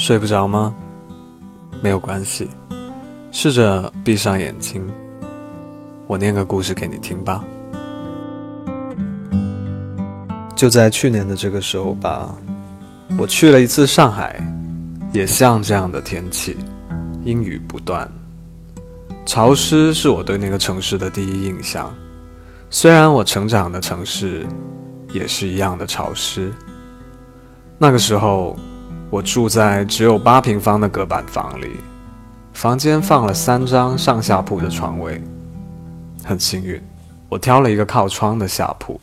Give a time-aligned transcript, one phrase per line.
[0.00, 0.74] 睡不着吗？
[1.82, 2.48] 没有关系，
[3.30, 4.82] 试着闭上眼睛，
[6.06, 7.44] 我念个故事给你听吧。
[10.56, 12.34] 就在去年的这个时候吧，
[13.18, 14.42] 我去了一次上海，
[15.12, 16.56] 也像这样的天气，
[17.22, 18.10] 阴雨不断，
[19.26, 21.94] 潮湿是我对那个城市的第一印象。
[22.70, 24.46] 虽然我成长的城市
[25.12, 26.50] 也是一样的潮湿，
[27.76, 28.58] 那个时候。
[29.10, 31.80] 我住在只有八平方的隔板房里，
[32.52, 35.20] 房间放了三张上下铺的床位，
[36.24, 36.80] 很幸运，
[37.28, 39.00] 我挑了一个靠窗的下铺。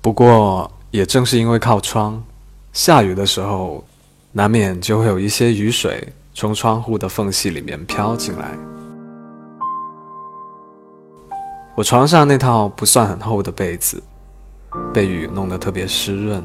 [0.00, 2.22] 不过也正是因为靠窗，
[2.72, 3.84] 下雨的时候，
[4.30, 8.56] 难免就会有一些雨水从窗户的缝隙里面飘进来。
[11.74, 14.00] 我床上那套不算很厚的被子，
[14.94, 16.44] 被雨弄得特别湿润，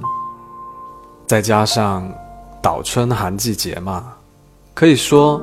[1.27, 2.11] 再加上。
[2.67, 4.11] 早春寒季节嘛，
[4.73, 5.41] 可以说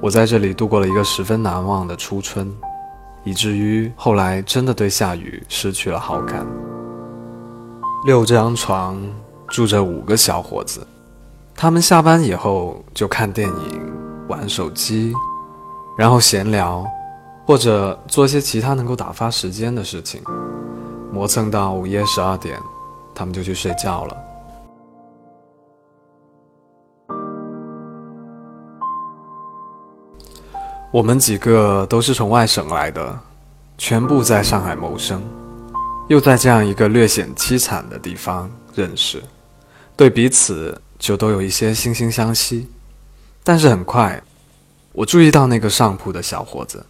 [0.00, 2.52] 我在这里度过了一个十分难忘的初春，
[3.22, 6.44] 以至于后来真的对下雨失去了好感。
[8.04, 9.00] 六张床
[9.46, 10.84] 住着五个小伙子，
[11.54, 13.92] 他们下班以后就看电影、
[14.26, 15.12] 玩手机，
[15.96, 16.84] 然后闲聊，
[17.46, 20.20] 或者做些其他能够打发时间的事情，
[21.12, 22.58] 磨蹭到午夜十二点，
[23.14, 24.16] 他们就去睡觉了。
[30.94, 33.18] 我们几个都是从外省来的，
[33.76, 35.20] 全部在上海谋生，
[36.06, 39.20] 又在这样一个略显凄惨的地方认识，
[39.96, 42.68] 对彼此就都有一些惺惺相惜。
[43.42, 44.22] 但是很快，
[44.92, 46.86] 我注意到那个上铺的小伙子，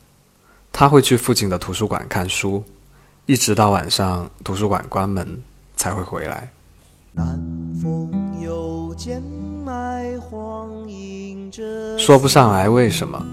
[0.70, 2.62] 他会去附近的图书馆看书，
[3.24, 5.26] 一直到晚上图书馆关门
[5.78, 6.50] 才会回来。
[11.96, 13.24] 说不上来为什么。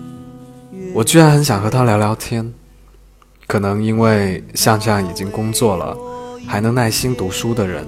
[0.94, 2.54] 我居然很想和他聊聊天，
[3.48, 5.98] 可能因为像这样已经工作了，
[6.46, 7.88] 还能耐心读书的人，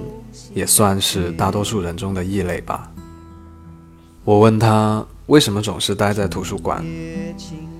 [0.53, 2.89] 也算是大多数人中的异类吧。
[4.23, 6.83] 我问他为什么总是待在图书馆，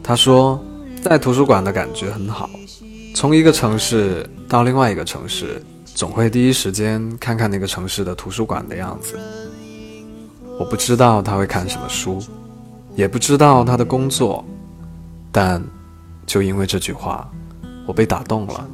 [0.04, 0.62] 他说
[1.02, 2.50] 在图书馆的感觉很好，
[3.16, 9.18] 从一个城市到另外一个城市，总会第一时间看看那个城市的图书馆的样子。
[10.60, 12.22] 我不知道他会看什么书，
[12.96, 14.44] 也不知道他的工作。
[15.36, 15.60] 但，
[16.28, 17.28] 就因为这句话，
[17.88, 18.70] 我被打动了。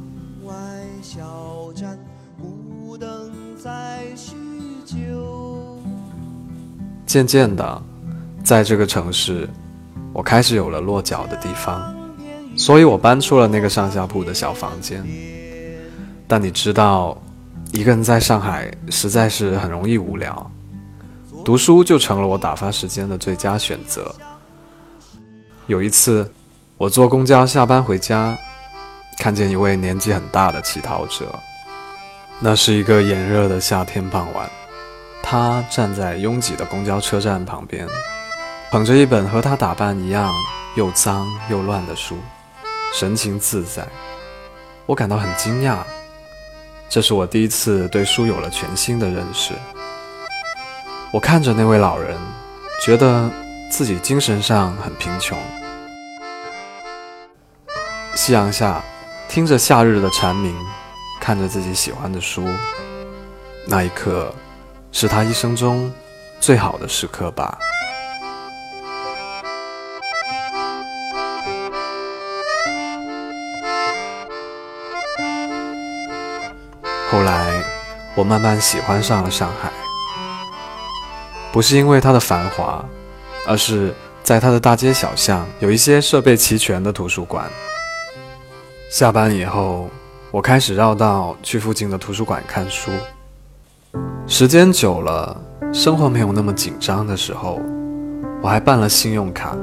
[7.06, 7.82] 渐渐的，
[8.44, 9.48] 在这个城市，
[10.12, 11.94] 我开始有了落脚的地方，
[12.58, 15.02] 所以我搬出了那个上下铺的小房间。
[16.28, 17.16] 但你知道，
[17.72, 20.50] 一个人在上海实在是很容易无聊，
[21.42, 24.14] 读书就成了我打发时间的最佳选择。
[25.66, 26.30] 有一次。
[26.80, 28.34] 我坐公交下班回家，
[29.18, 31.26] 看见一位年纪很大的乞讨者。
[32.38, 34.48] 那是一个炎热的夏天傍晚，
[35.22, 37.86] 他站在拥挤的公交车站旁边，
[38.70, 40.32] 捧着一本和他打扮一样
[40.74, 42.16] 又脏又乱的书，
[42.94, 43.86] 神情自在。
[44.86, 45.80] 我感到很惊讶，
[46.88, 49.52] 这是我第一次对书有了全新的认识。
[51.12, 52.16] 我看着那位老人，
[52.82, 53.30] 觉得
[53.70, 55.36] 自己精神上很贫穷。
[58.16, 58.82] 夕阳下，
[59.28, 60.54] 听着夏日的蝉鸣，
[61.20, 62.46] 看着自己喜欢的书，
[63.66, 64.34] 那一刻，
[64.92, 65.90] 是他一生中
[66.38, 67.58] 最好的时刻吧。
[77.10, 77.62] 后来，
[78.14, 79.70] 我慢慢喜欢上了上海，
[81.52, 82.84] 不是因为它的繁华，
[83.46, 87.50] 而是在它的大街小巷有一些设备齐全的图书馆。
[88.90, 89.88] 下班以后，
[90.32, 92.90] 我开始绕道去附近的图书馆看书。
[94.26, 95.40] 时间久了，
[95.72, 97.60] 生活没有那么紧张的时候，
[98.42, 99.56] 我还办了信用卡。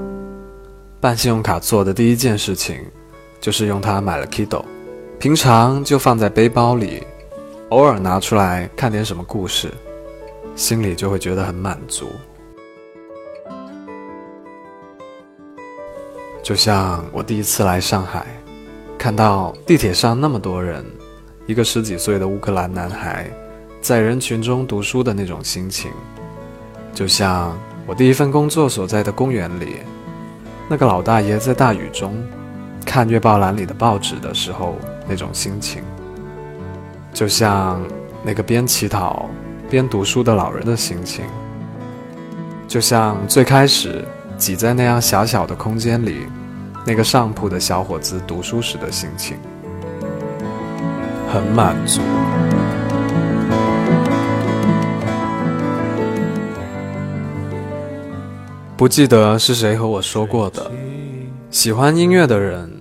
[1.02, 2.80] 办信用卡做的第一件事情，
[3.42, 4.64] 就是用它买了 Kindle，
[5.20, 7.04] 平常就放在背包里，
[7.68, 9.74] 偶尔拿出来看点什么故事，
[10.56, 12.08] 心里就会觉得很满足。
[16.42, 18.26] 就像我第一次来上海。
[18.98, 20.84] 看到地铁上那么多人，
[21.46, 23.30] 一个十几岁的乌克兰男孩
[23.80, 25.92] 在人群中读书的那种心情，
[26.94, 27.56] 就像
[27.86, 29.78] 我第一份工作所在的公园里，
[30.68, 32.16] 那个老大爷在大雨中
[32.86, 34.76] 看月报栏里的报纸的时候
[35.08, 35.84] 那种心情，
[37.14, 37.82] 就像
[38.24, 39.30] 那个边乞讨
[39.70, 41.24] 边读书的老人的心情。
[42.68, 44.04] 就像最开始
[44.38, 46.26] 挤在那样狭小的空间里，
[46.88, 49.36] 那个上铺的小伙子读书时的心情，
[51.30, 52.00] 很满足。
[58.78, 60.72] 不记得是谁和我说过的，
[61.52, 62.72] 喜欢音乐的人，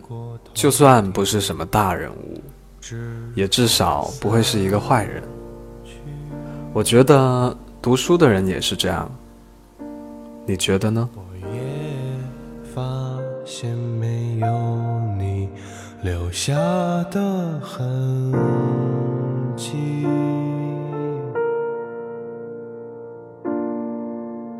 [0.54, 2.40] 就算不是什么大人物，
[3.34, 5.20] 也至少不会是一个坏人。
[6.72, 9.10] 我觉得读书的人也是这样。
[10.46, 11.08] 你觉得呢？
[13.56, 14.46] 我也发现没有
[15.16, 15.48] 你
[16.02, 16.54] 留下
[17.10, 18.32] 的痕
[19.56, 20.06] 迹，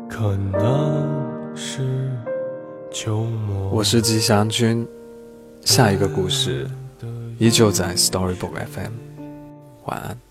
[0.09, 2.09] 可能是
[2.91, 3.69] 秋末。
[3.69, 4.87] 我是吉祥君，
[5.61, 6.67] 下一个故事
[7.37, 8.93] 依旧在 Storybook FM。
[9.85, 10.26] 晚安。